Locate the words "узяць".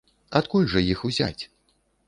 1.11-1.43